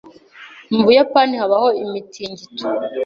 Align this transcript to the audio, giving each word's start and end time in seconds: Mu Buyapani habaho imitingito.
Mu 0.73 0.81
Buyapani 0.85 1.33
habaho 1.41 1.69
imitingito. 1.83 2.65